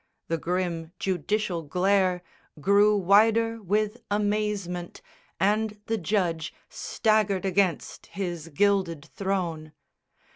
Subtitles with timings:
[0.29, 2.23] The grim judicial glare
[2.59, 4.99] Grew wider with amazement,
[5.39, 9.73] and the judge Staggered against his gilded throne.